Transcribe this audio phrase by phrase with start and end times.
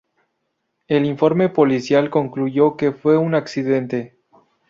[0.87, 4.17] El informe policial concluyó que fue un accidente.